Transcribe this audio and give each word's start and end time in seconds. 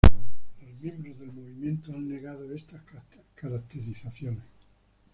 Los 0.65 0.79
miembros 0.79 1.19
del 1.19 1.31
movimiento 1.31 1.93
han 1.93 2.09
negado 2.09 2.51
estas 2.55 2.81
caracterizaciones. 3.35 4.45